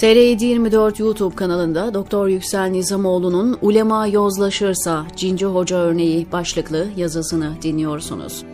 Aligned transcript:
TR724 0.00 1.02
YouTube 1.02 1.36
kanalında 1.36 1.94
Doktor 1.94 2.28
Yüksel 2.28 2.70
Nizamoğlu'nun 2.70 3.58
Ulema 3.62 4.06
Yozlaşırsa 4.06 5.06
Cinci 5.16 5.46
Hoca 5.46 5.76
örneği 5.76 6.32
başlıklı 6.32 6.86
yazısını 6.96 7.52
dinliyorsunuz. 7.62 8.44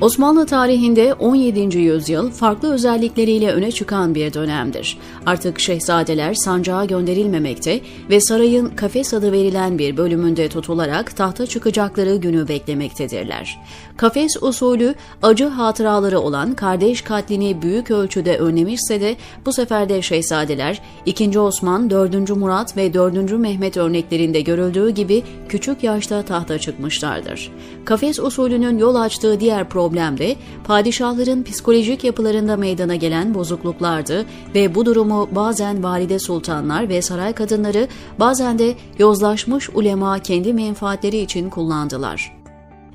Osmanlı 0.00 0.46
tarihinde 0.46 1.14
17. 1.14 1.78
yüzyıl 1.78 2.30
farklı 2.30 2.72
özellikleriyle 2.72 3.52
öne 3.52 3.72
çıkan 3.72 4.14
bir 4.14 4.34
dönemdir. 4.34 4.98
Artık 5.26 5.60
şehzadeler 5.60 6.34
sancağa 6.34 6.84
gönderilmemekte 6.84 7.80
ve 8.10 8.20
sarayın 8.20 8.68
kafes 8.68 9.14
adı 9.14 9.32
verilen 9.32 9.78
bir 9.78 9.96
bölümünde 9.96 10.48
tutularak 10.48 11.16
tahta 11.16 11.46
çıkacakları 11.46 12.16
günü 12.16 12.48
beklemektedirler. 12.48 13.58
Kafes 13.96 14.42
usulü 14.42 14.94
acı 15.22 15.46
hatıraları 15.46 16.20
olan 16.20 16.54
kardeş 16.54 17.02
katlini 17.02 17.62
büyük 17.62 17.90
ölçüde 17.90 18.38
önlemişse 18.38 19.00
de 19.00 19.16
bu 19.46 19.52
sefer 19.52 19.88
de 19.88 20.02
şehzadeler 20.02 20.82
2. 21.06 21.38
Osman, 21.38 21.90
4. 21.90 22.30
Murat 22.30 22.76
ve 22.76 22.94
4. 22.94 23.32
Mehmet 23.32 23.76
örneklerinde 23.76 24.40
görüldüğü 24.40 24.90
gibi 24.90 25.22
küçük 25.48 25.82
yaşta 25.82 26.22
tahta 26.22 26.58
çıkmışlardır. 26.58 27.52
Kafes 27.84 28.18
usulünün 28.18 28.78
yol 28.78 28.94
açtığı 28.94 29.40
diğer 29.40 29.68
problem 29.68 29.85
problemde 29.86 30.36
padişahların 30.64 31.42
psikolojik 31.42 32.04
yapılarında 32.04 32.56
meydana 32.56 32.96
gelen 32.96 33.34
bozukluklardı 33.34 34.26
ve 34.54 34.74
bu 34.74 34.86
durumu 34.86 35.28
bazen 35.32 35.82
valide 35.82 36.18
sultanlar 36.18 36.88
ve 36.88 37.02
saray 37.02 37.32
kadınları 37.32 37.88
bazen 38.18 38.58
de 38.58 38.74
yozlaşmış 38.98 39.70
ulema 39.74 40.18
kendi 40.18 40.52
menfaatleri 40.52 41.18
için 41.18 41.50
kullandılar. 41.50 42.35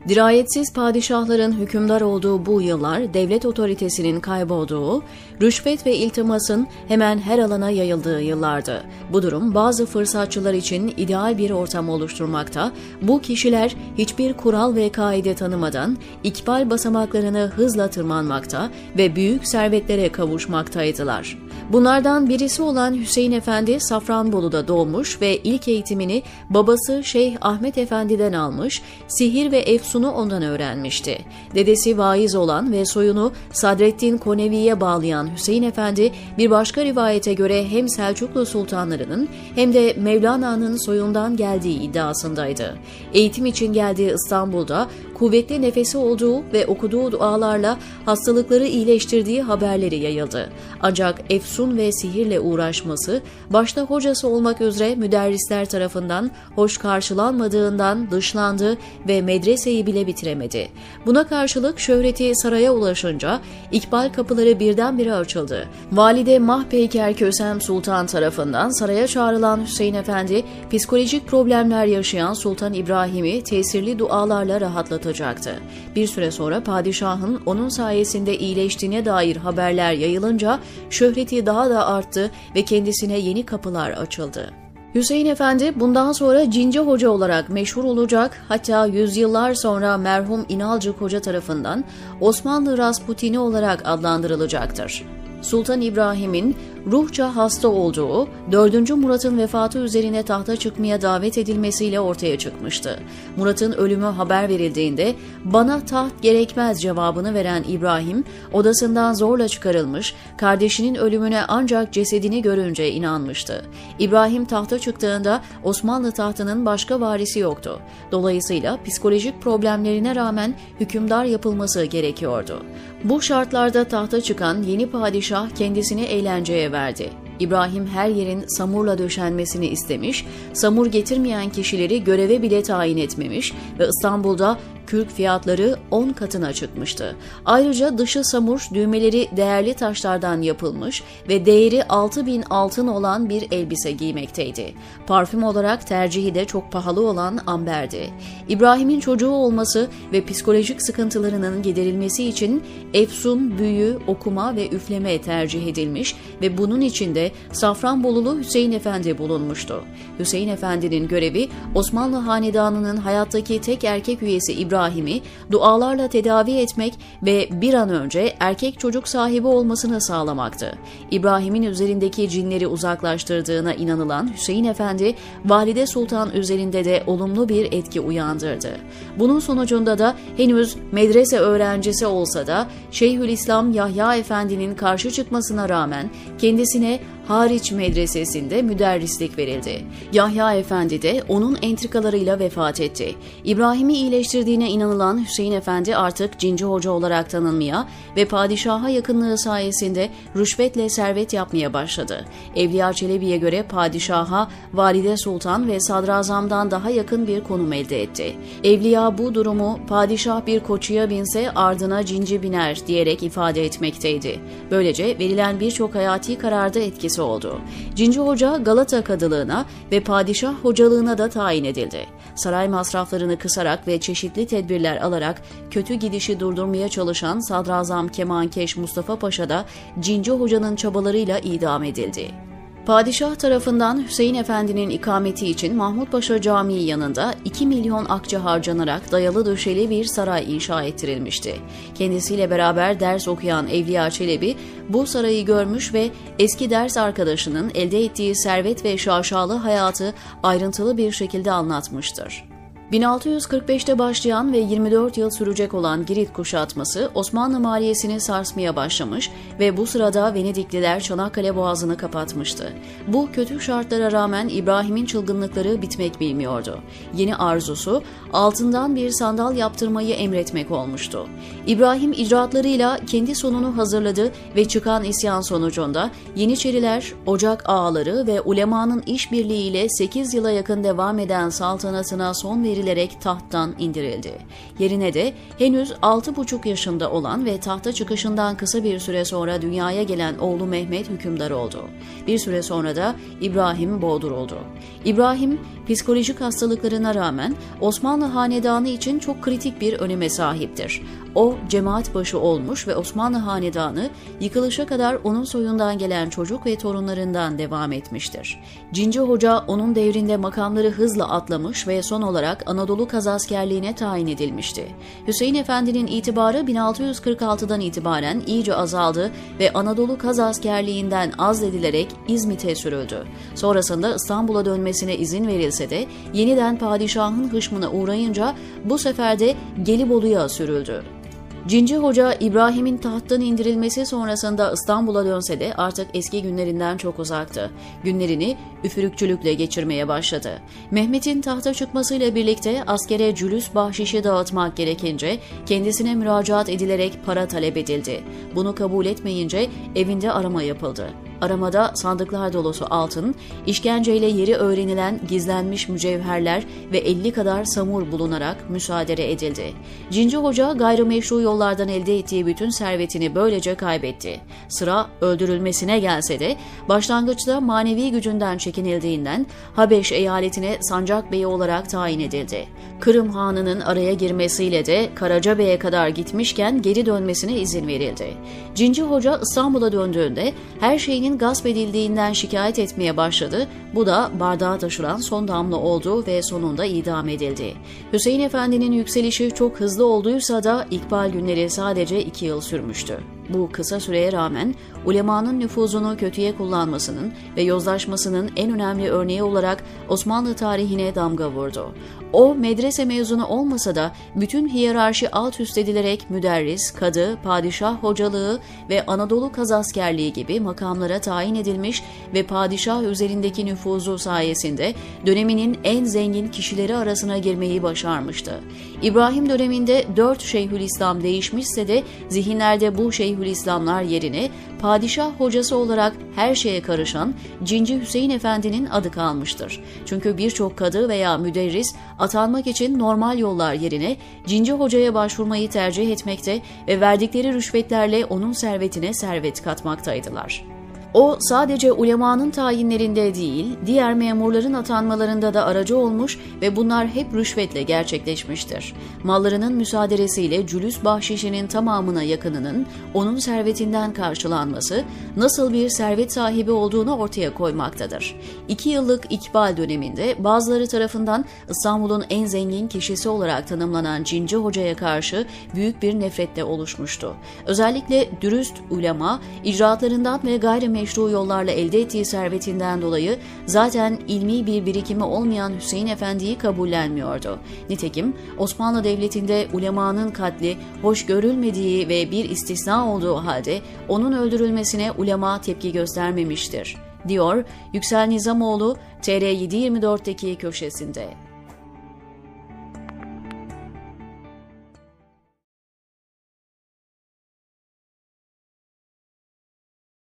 Dirayetsiz 0.08 0.74
padişahların 0.74 1.52
hükümdar 1.52 2.02
olduğu 2.02 2.46
bu 2.46 2.62
yıllar 2.62 3.14
devlet 3.14 3.46
otoritesinin 3.46 4.20
kaybolduğu, 4.20 5.04
rüşvet 5.42 5.86
ve 5.86 5.96
iltimasın 5.96 6.68
hemen 6.88 7.18
her 7.18 7.40
alana 7.40 7.70
yayıldığı 7.70 8.22
yıllardı. 8.22 8.84
Bu 9.14 9.22
durum 9.22 9.56
bazı 9.56 9.86
fırsatçılar 9.86 10.54
için 10.54 10.94
ideal 10.98 11.38
bir 11.38 11.52
ortam 11.52 11.90
oluşturmakta, 11.90 12.72
bu 13.02 13.22
kişiler 13.22 13.76
hiçbir 13.98 14.34
kural 14.34 14.76
ve 14.76 14.90
kaide 14.90 15.36
tanımadan 15.36 15.98
ikbal 16.24 16.70
basamaklarını 16.70 17.52
hızla 17.56 17.90
tırmanmakta 17.90 18.70
ve 18.98 19.16
büyük 19.16 19.48
servetlere 19.48 20.12
kavuşmaktaydılar. 20.12 21.38
Bunlardan 21.72 22.30
birisi 22.30 22.62
olan 22.62 22.94
Hüseyin 22.94 23.32
Efendi 23.32 23.80
Safranbolu'da 23.80 24.68
doğmuş 24.68 25.22
ve 25.22 25.38
ilk 25.38 25.68
eğitimini 25.68 26.24
babası 26.50 27.04
Şeyh 27.04 27.38
Ahmet 27.42 27.78
Efendi'den 27.78 28.34
almış, 28.34 28.82
sihir 29.08 29.52
ve 29.52 29.60
efsunu 29.60 30.12
ondan 30.12 30.44
öğrenmişti. 30.44 31.18
Dedesi 31.56 31.98
vaiz 31.98 32.36
olan 32.36 32.72
ve 32.72 32.86
soyunu 32.86 33.32
Sadreddin 33.52 34.18
Konevi'ye 34.18 34.82
bağlayan 34.82 35.30
Hüseyin 35.36 35.64
Efendi 35.64 36.12
bir 36.38 36.50
başka 36.50 36.86
rivayete 36.86 37.34
göre 37.34 37.66
hem 37.70 37.90
Selçuklu 37.90 38.46
sultanlarının 38.46 39.30
hem 39.56 39.74
de 39.74 39.96
Mevlana'nın 39.98 40.86
soyundan 40.86 41.38
geldiği 41.38 41.82
iddiasındaydı. 41.82 42.78
Eğitim 43.14 43.46
için 43.46 43.74
geldiği 43.74 44.14
İstanbul'da 44.14 44.88
kuvvetli 45.22 45.62
nefesi 45.62 45.98
olduğu 45.98 46.44
ve 46.54 46.66
okuduğu 46.66 47.12
dualarla 47.12 47.78
hastalıkları 48.06 48.66
iyileştirdiği 48.68 49.42
haberleri 49.42 49.96
yayıldı. 49.96 50.50
Ancak 50.82 51.22
efsun 51.30 51.78
ve 51.78 51.92
sihirle 51.92 52.40
uğraşması 52.40 53.22
başta 53.50 53.82
hocası 53.82 54.28
olmak 54.28 54.62
üzere 54.62 54.96
müderrisler 54.96 55.70
tarafından 55.70 56.32
hoş 56.56 56.78
karşılanmadığından 56.78 58.12
dışlandı 58.12 58.78
ve 59.08 59.22
medreseyi 59.22 59.86
bile 59.86 60.08
bitiremedi. 60.08 60.70
Buna 61.06 61.28
karşılık 61.28 61.80
şöhreti 61.80 62.36
saraya 62.36 62.74
ulaşınca 62.74 63.40
ikbal 63.72 64.10
kapıları 64.14 64.60
birdenbire 64.60 65.14
açıldı. 65.14 65.68
Valide 65.92 66.40
Mahpeyker 66.40 67.14
Kösem 67.14 67.62
Sultan 67.62 68.06
tarafından 68.06 68.70
saraya 68.70 69.08
çağrılan 69.08 69.66
Hüseyin 69.66 69.94
Efendi 69.94 70.44
psikolojik 70.72 71.28
problemler 71.28 71.86
yaşayan 71.86 72.34
Sultan 72.34 72.74
İbrahim'i 72.74 73.44
tesirli 73.44 74.00
dualarla 74.00 74.62
rahatlatacaktı 74.62 75.11
olacaktı. 75.12 75.56
Bir 75.96 76.08
süre 76.08 76.32
sonra 76.32 76.64
padişahın 76.64 77.42
onun 77.46 77.70
sayesinde 77.70 78.38
iyileştiğine 78.38 79.06
dair 79.06 79.36
haberler 79.36 79.94
yayılınca 79.94 80.60
şöhreti 80.90 81.46
daha 81.46 81.70
da 81.70 81.88
arttı 81.88 82.32
ve 82.56 82.66
kendisine 82.66 83.18
yeni 83.18 83.46
kapılar 83.46 83.92
açıldı. 83.92 84.52
Hüseyin 84.96 85.26
Efendi 85.26 85.74
bundan 85.76 86.12
sonra 86.12 86.52
Cinci 86.52 86.80
Hoca 86.80 87.10
olarak 87.10 87.50
meşhur 87.50 87.84
olacak 87.84 88.42
hatta 88.48 88.86
yüzyıllar 88.86 89.54
sonra 89.54 89.98
merhum 89.98 90.46
İnalcık 90.50 91.02
Hoca 91.02 91.20
tarafından 91.20 91.84
Osmanlı 92.22 92.78
Rasputini 92.78 93.40
olarak 93.40 93.82
adlandırılacaktır. 93.86 95.04
Sultan 95.42 95.82
İbrahim'in 95.82 96.56
ruhça 96.88 97.36
hasta 97.36 97.68
olduğu, 97.68 98.28
4. 98.52 98.90
Murat'ın 98.90 99.38
vefatı 99.38 99.80
üzerine 99.80 100.24
tahta 100.24 100.56
çıkmaya 100.56 101.02
davet 101.02 101.38
edilmesiyle 101.38 102.00
ortaya 102.00 102.38
çıkmıştı. 102.38 103.00
Murat'ın 103.38 103.72
ölümü 103.72 104.06
haber 104.06 104.50
verildiğinde 104.50 105.16
bana 105.46 105.86
taht 105.86 106.22
gerekmez 106.22 106.82
cevabını 106.82 107.34
veren 107.34 107.64
İbrahim, 107.68 108.24
odasından 108.54 109.14
zorla 109.14 109.48
çıkarılmış, 109.48 110.16
kardeşinin 110.38 110.96
ölümüne 110.96 111.42
ancak 111.48 111.94
cesedini 111.94 112.42
görünce 112.42 112.92
inanmıştı. 112.92 113.66
İbrahim 114.00 114.46
tahta 114.46 114.80
çıktığında 114.80 115.42
Osmanlı 115.64 116.12
tahtının 116.12 116.66
başka 116.66 117.02
varisi 117.02 117.40
yoktu. 117.40 117.80
Dolayısıyla 118.12 118.80
psikolojik 118.84 119.42
problemlerine 119.42 120.16
rağmen 120.16 120.56
hükümdar 120.80 121.26
yapılması 121.26 121.86
gerekiyordu. 121.86 122.64
Bu 123.04 123.22
şartlarda 123.22 123.84
tahta 123.84 124.22
çıkan 124.22 124.64
yeni 124.64 124.90
padişah 124.90 125.50
kendisini 125.50 126.02
eğlenceye 126.02 126.71
verdi. 126.72 127.10
İbrahim 127.40 127.88
her 127.88 128.10
yerin 128.10 128.44
samurla 128.48 128.98
döşenmesini 128.98 129.68
istemiş, 129.68 130.26
samur 130.54 130.88
getirmeyen 130.88 131.50
kişileri 131.50 132.04
göreve 132.04 132.42
bile 132.42 132.64
tayin 132.64 132.98
etmemiş 132.98 133.54
ve 133.80 133.88
İstanbul'da 133.88 134.58
kürk 134.92 135.12
fiyatları 135.12 135.76
10 135.92 136.10
katına 136.10 136.54
çıkmıştı. 136.54 137.16
Ayrıca 137.46 137.98
dışı 137.98 138.24
samur, 138.24 138.68
düğmeleri 138.74 139.28
değerli 139.38 139.74
taşlardan 139.74 140.42
yapılmış 140.42 141.04
ve 141.30 141.46
değeri 141.46 141.84
6 141.84 142.26
bin 142.26 142.44
altın 142.50 142.88
olan 142.88 143.30
bir 143.30 143.48
elbise 143.52 143.92
giymekteydi. 143.92 144.74
Parfüm 145.08 145.44
olarak 145.44 145.88
tercihi 145.88 146.36
de 146.36 146.46
çok 146.46 146.72
pahalı 146.72 147.08
olan 147.08 147.40
amberdi. 147.48 148.10
İbrahim'in 148.50 149.00
çocuğu 149.00 149.30
olması 149.30 149.90
ve 150.14 150.26
psikolojik 150.26 150.82
sıkıntılarının 150.82 151.62
giderilmesi 151.62 152.24
için 152.24 152.64
efsun, 152.94 153.58
büyü, 153.58 153.98
okuma 154.08 154.56
ve 154.56 154.70
üfleme 154.70 155.22
tercih 155.22 155.68
edilmiş 155.68 156.16
ve 156.42 156.58
bunun 156.58 156.82
içinde 156.82 157.32
Safranbolulu 157.52 158.40
Hüseyin 158.40 158.72
Efendi 158.72 159.18
bulunmuştu. 159.18 159.84
Hüseyin 160.20 160.50
Efendi'nin 160.50 161.08
görevi 161.08 161.50
Osmanlı 161.76 162.18
Hanedanı'nın 162.18 162.98
hayattaki 162.98 163.62
tek 163.62 163.84
erkek 163.84 164.24
üyesi 164.24 164.54
İbrahim 164.54 164.81
İbrahim'i 164.82 165.22
dualarla 165.52 166.08
tedavi 166.08 166.52
etmek 166.52 166.94
ve 167.24 167.50
bir 167.52 167.74
an 167.74 167.90
önce 167.90 168.36
erkek 168.40 168.80
çocuk 168.80 169.08
sahibi 169.08 169.48
olmasını 169.48 170.02
sağlamaktı. 170.02 170.78
İbrahim'in 171.12 171.64
üzerindeki 171.64 172.30
cinleri 172.30 172.68
uzaklaştırdığına 172.68 173.74
inanılan 173.74 174.34
Hüseyin 174.34 174.64
Efendi, 174.64 175.16
Valide 175.46 175.88
Sultan 175.88 176.32
üzerinde 176.32 176.86
de 176.86 177.04
olumlu 177.08 177.50
bir 177.50 177.74
etki 177.74 178.02
uyandırdı. 178.02 178.78
Bunun 179.20 179.40
sonucunda 179.40 179.98
da 179.98 180.16
henüz 180.38 180.76
medrese 180.92 181.40
öğrencisi 181.40 182.06
olsa 182.06 182.48
da 182.48 182.68
Şeyhülislam 182.92 183.72
Yahya 183.72 184.16
Efendi'nin 184.16 184.76
karşı 184.76 185.12
çıkmasına 185.12 185.70
rağmen 185.70 186.10
kendisine 186.38 187.00
Hariç 187.32 187.72
Medresesi'nde 187.72 188.62
müderrislik 188.62 189.38
verildi. 189.38 189.86
Yahya 190.14 190.54
Efendi 190.54 191.02
de 191.02 191.24
onun 191.30 191.58
entrikalarıyla 191.62 192.40
vefat 192.40 192.80
etti. 192.80 193.16
İbrahim'i 193.44 193.94
iyileştirdiğine 193.94 194.70
inanılan 194.70 195.26
Hüseyin 195.26 195.52
Efendi 195.52 195.96
artık 195.96 196.40
Cinci 196.40 196.66
Hoca 196.66 196.92
olarak 196.92 197.30
tanınmaya 197.30 197.88
ve 198.18 198.26
padişaha 198.26 198.90
yakınlığı 198.90 199.38
sayesinde 199.38 200.10
rüşvetle 200.36 200.90
servet 200.90 201.34
yapmaya 201.34 201.74
başladı. 201.74 202.26
Evliya 202.56 202.94
Çelebi'ye 202.94 203.38
göre 203.38 203.64
padişaha 203.64 204.50
Valide 204.74 205.18
Sultan 205.18 205.68
ve 205.68 205.80
Sadrazam'dan 205.80 206.72
daha 206.72 206.90
yakın 206.90 207.28
bir 207.28 207.44
konum 207.44 207.74
elde 207.74 208.02
etti. 208.02 208.36
Evliya 208.64 209.18
bu 209.18 209.36
durumu 209.36 209.80
padişah 209.88 210.46
bir 210.46 210.60
koçuya 210.60 211.10
binse 211.10 211.52
ardına 211.52 212.06
cinci 212.06 212.44
biner 212.44 212.88
diyerek 212.88 213.24
ifade 213.24 213.66
etmekteydi. 213.66 214.40
Böylece 214.72 215.20
verilen 215.20 215.60
birçok 215.60 215.96
hayati 215.96 216.38
kararda 216.38 216.80
etkisi 216.80 217.21
oldu. 217.22 217.62
Cinci 217.96 218.20
Hoca 218.20 218.58
Galata 218.58 219.04
Kadılığına 219.04 219.66
ve 219.92 220.00
Padişah 220.00 220.54
Hocalığına 220.62 221.18
da 221.18 221.30
tayin 221.30 221.64
edildi. 221.64 222.06
Saray 222.36 222.68
masraflarını 222.68 223.38
kısarak 223.38 223.88
ve 223.88 224.00
çeşitli 224.00 224.48
tedbirler 224.48 224.98
alarak 224.98 225.42
kötü 225.72 225.94
gidişi 225.94 226.40
durdurmaya 226.40 226.90
çalışan 226.90 227.40
Sadrazam 227.40 228.08
Kemankeş 228.08 228.78
Mustafa 228.78 229.16
Paşa 229.16 229.50
da 229.50 229.66
Cinci 230.00 230.32
Hoca'nın 230.32 230.76
çabalarıyla 230.76 231.40
idam 231.40 231.84
edildi. 231.84 232.51
Padişah 232.92 233.36
tarafından 233.36 234.04
Hüseyin 234.08 234.36
Efendi'nin 234.36 234.90
ikameti 234.90 235.48
için 235.48 235.76
Mahmut 235.76 236.12
Paşa 236.12 236.42
Camii 236.42 236.84
yanında 236.84 237.34
2 237.46 237.68
milyon 237.68 238.06
akçe 238.06 238.38
harcanarak 238.38 239.12
dayalı 239.12 239.46
döşeli 239.46 239.90
bir 239.90 240.06
saray 240.06 240.56
inşa 240.56 240.84
ettirilmişti. 240.84 241.56
Kendisiyle 241.96 242.50
beraber 242.50 243.00
ders 243.00 243.28
okuyan 243.28 243.68
Evliya 243.68 244.10
Çelebi 244.10 244.56
bu 244.90 245.06
sarayı 245.08 245.46
görmüş 245.46 245.94
ve 245.94 246.10
eski 246.40 246.70
ders 246.70 246.98
arkadaşının 246.98 247.72
elde 247.76 248.04
ettiği 248.04 248.36
servet 248.36 248.86
ve 248.86 248.98
şaşalı 248.98 249.54
hayatı 249.54 250.14
ayrıntılı 250.44 250.98
bir 250.98 251.12
şekilde 251.12 251.52
anlatmıştır. 251.52 252.51
1645'te 252.92 254.00
başlayan 254.00 254.54
ve 254.54 254.58
24 254.58 255.18
yıl 255.18 255.30
sürecek 255.30 255.74
olan 255.74 256.06
Girit 256.06 256.34
kuşatması 256.34 257.12
Osmanlı 257.16 257.60
maliyesini 257.60 258.20
sarsmaya 258.20 258.76
başlamış 258.76 259.32
ve 259.60 259.78
bu 259.78 259.86
sırada 259.86 260.34
Venedikliler 260.34 261.00
Çanakkale 261.00 261.56
Boğazı'nı 261.56 261.98
kapatmıştı. 261.98 262.74
Bu 263.08 263.30
kötü 263.34 263.60
şartlara 263.62 264.12
rağmen 264.12 264.48
İbrahim'in 264.48 265.06
çılgınlıkları 265.06 265.82
bitmek 265.82 266.20
bilmiyordu. 266.20 266.80
Yeni 267.16 267.36
arzusu 267.36 268.04
altından 268.34 268.96
bir 268.96 269.10
sandal 269.10 269.58
yaptırmayı 269.58 270.14
emretmek 270.16 270.72
olmuştu. 270.72 271.28
İbrahim 271.68 272.12
icraatlarıyla 272.12 273.00
kendi 273.08 273.36
sonunu 273.36 273.78
hazırladı 273.78 274.32
ve 274.56 274.68
çıkan 274.68 275.04
isyan 275.04 275.42
sonucunda 275.42 276.12
Yeniçeriler, 276.36 277.14
Ocak 277.26 277.70
ağaları 277.70 278.28
ve 278.28 278.42
ulemanın 278.42 279.04
işbirliğiyle 279.06 279.90
8 279.90 280.34
yıla 280.34 280.52
yakın 280.52 280.84
devam 280.84 281.20
eden 281.20 281.50
saltanatına 281.50 282.34
son 282.34 282.64
verildi 282.64 282.81
verilerek 282.82 283.22
tahttan 283.22 283.76
indirildi. 283.80 284.32
Yerine 284.80 285.14
de 285.14 285.34
henüz 285.58 285.92
6,5 285.92 286.68
yaşında 286.68 287.12
olan 287.12 287.46
ve 287.46 287.60
tahta 287.60 287.94
çıkışından 287.94 288.58
kısa 288.58 288.84
bir 288.84 289.00
süre 289.00 289.26
sonra 289.26 289.62
dünyaya 289.62 290.04
gelen 290.04 290.38
oğlu 290.38 290.66
Mehmet 290.66 291.10
hükümdar 291.10 291.52
oldu. 291.52 291.84
Bir 292.28 292.38
süre 292.38 292.62
sonra 292.62 292.96
da 292.96 293.16
İbrahim 293.42 294.02
boğduruldu. 294.02 294.58
İbrahim 295.06 295.60
psikolojik 295.88 296.42
hastalıklarına 296.42 297.16
rağmen 297.16 297.56
Osmanlı 297.82 298.26
hanedanı 298.26 298.90
için 298.90 299.20
çok 299.20 299.42
kritik 299.42 299.82
bir 299.82 299.94
öneme 299.94 300.30
sahiptir. 300.30 301.02
O 301.36 301.56
cemaat 301.70 302.16
başı 302.16 302.40
olmuş 302.40 302.88
ve 302.88 302.96
Osmanlı 302.96 303.38
hanedanı 303.38 304.10
yıkılışa 304.40 304.86
kadar 304.86 305.18
onun 305.24 305.44
soyundan 305.44 305.98
gelen 305.98 306.30
çocuk 306.30 306.66
ve 306.66 306.76
torunlarından 306.76 307.58
devam 307.58 307.92
etmiştir. 307.92 308.60
Cinci 308.94 309.20
Hoca 309.20 309.58
onun 309.68 309.96
devrinde 309.96 310.38
makamları 310.38 310.90
hızla 310.90 311.30
atlamış 311.30 311.88
ve 311.88 312.04
son 312.04 312.22
olarak 312.22 312.64
Anadolu 312.72 313.08
Kazaskerliğine 313.08 313.96
tayin 313.96 314.28
edilmişti. 314.28 314.88
Hüseyin 315.28 315.56
Efendi'nin 315.56 316.08
itibarı 316.08 316.58
1646'dan 316.58 317.80
itibaren 317.82 318.44
iyice 318.48 318.76
azaldı 318.76 319.32
ve 319.60 319.74
Anadolu 319.74 320.18
Kazaskerliğinden 320.18 321.32
azledilerek 321.38 322.08
İzmit'e 322.28 322.76
sürüldü. 322.76 323.24
Sonrasında 323.56 324.16
İstanbul'a 324.16 324.66
dönmesine 324.66 325.18
izin 325.18 325.48
verilse 325.48 325.90
de 325.90 326.06
yeniden 326.34 326.78
padişahın 326.78 327.50
hışmına 327.50 327.92
uğrayınca 327.92 328.56
bu 328.86 328.98
sefer 328.98 329.40
de 329.40 329.56
Gelibolu'ya 329.84 330.50
sürüldü. 330.50 331.21
Cinci 331.68 331.98
Hoca 331.98 332.34
İbrahim'in 332.34 332.98
tahttan 332.98 333.42
indirilmesi 333.42 334.06
sonrasında 334.06 334.72
İstanbul'a 334.72 335.26
dönse 335.26 335.60
de 335.60 335.74
artık 335.74 336.08
eski 336.14 336.42
günlerinden 336.42 336.98
çok 336.98 337.20
uzaktı. 337.20 337.72
Günlerini 338.04 338.58
üfürükçülükle 338.84 339.54
geçirmeye 339.54 340.08
başladı. 340.08 340.62
Mehmet'in 340.92 341.42
tahta 341.42 341.74
çıkmasıyla 341.74 342.36
birlikte 342.36 342.84
askere 342.88 343.36
cülüs 343.36 343.76
bahşişi 343.76 344.24
dağıtmak 344.24 344.78
gerekince 344.78 345.40
kendisine 345.66 346.16
müracaat 346.16 346.70
edilerek 346.70 347.26
para 347.26 347.48
talep 347.48 347.78
edildi. 347.78 348.24
Bunu 348.56 348.76
kabul 348.76 349.06
etmeyince 349.06 349.70
evinde 349.96 350.32
arama 350.32 350.64
yapıldı. 350.64 351.14
Aramada 351.42 351.92
sandıklar 351.96 352.54
dolusu 352.54 352.86
altın, 352.90 353.36
işkenceyle 353.66 354.26
yeri 354.26 354.56
öğrenilen 354.56 355.20
gizlenmiş 355.28 355.90
mücevherler 355.90 356.64
ve 356.92 356.98
50 356.98 357.32
kadar 357.32 357.66
samur 357.66 358.12
bulunarak 358.12 358.70
müsaade 358.70 359.32
edildi. 359.32 359.74
Cinci 360.12 360.38
Hoca 360.38 360.74
gayrimeşru 360.74 361.42
yollardan 361.42 361.88
elde 361.88 362.18
ettiği 362.18 362.46
bütün 362.46 362.70
servetini 362.70 363.36
böylece 363.36 363.76
kaybetti. 363.76 364.40
Sıra 364.70 365.08
öldürülmesine 365.22 366.00
gelse 366.00 366.40
de 366.40 366.58
başlangıçta 366.90 367.62
manevi 367.62 368.12
gücünden 368.12 368.58
çekinildiğinden 368.58 369.46
Habeş 369.76 370.12
eyaletine 370.12 370.78
sancak 370.82 371.32
beyi 371.32 371.48
olarak 371.48 371.90
tayin 371.90 372.20
edildi. 372.20 372.68
Kırım 373.00 373.30
Hanı'nın 373.30 373.80
araya 373.80 374.14
girmesiyle 374.14 374.86
de 374.86 375.10
Karacabey'e 375.16 375.80
kadar 375.80 376.08
gitmişken 376.08 376.82
geri 376.82 377.06
dönmesine 377.06 377.58
izin 377.58 377.88
verildi. 377.88 378.28
Cinci 378.76 379.02
Hoca 379.04 379.40
İstanbul'a 379.42 379.92
döndüğünde 379.92 380.54
her 380.80 381.00
şeyinin 381.00 381.31
gasp 381.38 381.66
edildiğinden 381.66 382.34
şikayet 382.34 382.80
etmeye 382.80 383.18
başladı. 383.18 383.68
Bu 383.96 384.06
da 384.06 384.32
bardağa 384.40 384.78
taşıran 384.78 385.18
son 385.18 385.48
damla 385.48 385.78
oldu 385.78 386.28
ve 386.28 386.44
sonunda 386.44 386.86
idam 386.86 387.30
edildi. 387.30 387.74
Hüseyin 388.14 388.40
Efendi'nin 388.40 388.92
yükselişi 388.92 389.52
çok 389.52 389.80
hızlı 389.80 390.06
olduysa 390.06 390.64
da 390.64 390.88
ikbal 390.92 391.30
günleri 391.30 391.70
sadece 391.70 392.24
iki 392.24 392.46
yıl 392.46 392.62
sürmüştü. 392.62 393.41
Bu 393.54 393.70
kısa 393.72 394.00
süreye 394.00 394.32
rağmen 394.32 394.76
ulemanın 395.06 395.60
nüfuzunu 395.60 396.18
kötüye 396.18 396.56
kullanmasının 396.56 397.34
ve 397.58 397.62
yozlaşmasının 397.62 398.52
en 398.56 398.74
önemli 398.74 399.10
örneği 399.10 399.44
olarak 399.44 399.84
Osmanlı 400.10 400.54
tarihine 400.54 401.16
damga 401.16 401.52
vurdu. 401.52 401.94
O 402.34 402.56
medrese 402.56 403.06
mezunu 403.06 403.46
olmasa 403.48 403.96
da 403.96 404.12
bütün 404.36 404.68
hiyerarşi 404.68 405.32
alt 405.32 405.60
üst 405.60 405.78
edilerek 405.78 406.30
müderris, 406.30 406.92
kadı, 406.92 407.38
padişah 407.44 408.04
hocalığı 408.04 408.60
ve 408.90 409.06
Anadolu 409.06 409.52
kazaskerliği 409.52 410.34
gibi 410.34 410.60
makamlara 410.60 411.22
tayin 411.22 411.56
edilmiş 411.56 412.04
ve 412.34 412.44
padişah 412.44 413.04
üzerindeki 413.04 413.66
nüfuzu 413.66 414.18
sayesinde 414.18 414.94
döneminin 415.26 415.78
en 415.84 416.04
zengin 416.04 416.48
kişileri 416.48 416.96
arasına 416.96 417.38
girmeyi 417.38 417.84
başarmıştı. 417.84 418.62
İbrahim 419.02 419.50
döneminde 419.50 420.06
dört 420.16 420.42
Şeyhülislam 420.42 421.24
değişmişse 421.24 421.88
de 421.88 422.04
zihinlerde 422.30 422.98
bu 422.98 423.12
Şeyhülislamlar 423.12 424.02
yerine 424.02 424.50
padişah 424.82 425.32
hocası 425.38 425.76
olarak 425.76 426.14
her 426.36 426.56
şeye 426.56 426.82
karışan 426.82 427.34
Cinci 427.64 428.02
Hüseyin 428.02 428.30
Efendi'nin 428.30 428.86
adı 428.86 429.12
kalmıştır. 429.12 429.84
Çünkü 430.06 430.38
birçok 430.38 430.78
kadı 430.78 431.10
veya 431.10 431.38
müderris 431.38 431.96
atanmak 432.20 432.68
için 432.68 433.00
normal 433.00 433.40
yollar 433.40 433.74
yerine 433.74 434.18
Cinci 434.46 434.72
Hoca'ya 434.72 435.14
başvurmayı 435.14 435.70
tercih 435.70 436.12
etmekte 436.12 436.62
ve 436.88 437.02
verdikleri 437.02 437.54
rüşvetlerle 437.54 438.26
onun 438.26 438.54
servetine 438.54 439.14
servet 439.14 439.64
katmaktaydılar. 439.64 440.81
O 441.14 441.38
sadece 441.40 441.92
ulemanın 441.92 442.50
tayinlerinde 442.50 443.36
değil, 443.36 443.78
diğer 443.86 444.14
memurların 444.14 444.74
atanmalarında 444.74 445.54
da 445.54 445.66
aracı 445.66 445.98
olmuş 445.98 446.40
ve 446.62 446.76
bunlar 446.76 447.08
hep 447.08 447.34
rüşvetle 447.34 447.84
gerçekleşmiştir. 447.84 448.94
Mallarının 449.24 449.74
müsaaderesiyle 449.74 450.68
cülüs 450.68 451.04
bahşişinin 451.04 451.68
tamamına 451.68 452.24
yakınının 452.24 452.86
onun 453.14 453.38
servetinden 453.38 454.14
karşılanması, 454.14 455.04
nasıl 455.38 455.74
bir 455.74 455.90
servet 455.90 456.34
sahibi 456.34 456.72
olduğunu 456.72 457.16
ortaya 457.16 457.54
koymaktadır. 457.54 458.36
İki 458.68 458.90
yıllık 458.90 459.32
ikbal 459.32 459.78
döneminde 459.78 460.36
bazıları 460.40 460.88
tarafından 460.88 461.46
İstanbul'un 461.70 462.24
en 462.30 462.46
zengin 462.46 462.88
kişisi 462.88 463.30
olarak 463.30 463.68
tanımlanan 463.68 464.24
Cinci 464.24 464.56
Hoca'ya 464.56 464.96
karşı 464.96 465.46
büyük 465.76 466.02
bir 466.02 466.20
nefretle 466.20 466.64
oluşmuştu. 466.64 467.34
Özellikle 467.66 468.30
dürüst 468.42 468.74
ulema, 468.90 469.40
icraatlarından 469.64 470.40
ve 470.44 470.58
gayrimeşru 471.02 471.22
meşru 471.22 471.30
yollarla 471.30 471.72
elde 471.72 472.02
ettiği 472.02 472.26
servetinden 472.26 473.02
dolayı 473.02 473.38
zaten 473.66 474.20
ilmi 474.28 474.66
bir 474.66 474.86
birikimi 474.86 475.24
olmayan 475.24 475.74
Hüseyin 475.80 476.08
Efendi'yi 476.08 476.58
kabullenmiyordu. 476.58 477.60
Nitekim 477.90 478.34
Osmanlı 478.58 479.04
Devleti'nde 479.04 479.68
ulemanın 479.74 480.32
katli 480.32 480.78
hoş 481.02 481.26
görülmediği 481.26 482.08
ve 482.10 482.32
bir 482.32 482.50
istisna 482.50 483.14
olduğu 483.14 483.36
halde 483.36 483.82
onun 484.10 484.32
öldürülmesine 484.32 485.12
ulema 485.12 485.62
tepki 485.62 485.92
göstermemiştir, 485.92 486.98
diyor 487.28 487.66
Yüksel 487.94 488.28
Nizamoğlu 488.28 488.98
TR724'teki 489.22 490.56
köşesinde. 490.56 491.51